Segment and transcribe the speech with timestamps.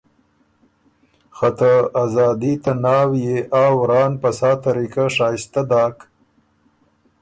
[1.35, 1.71] خه ته
[2.03, 5.97] آزادي ته ناوئے آ ورا ن په سا طریقۀ شائِستۀ داک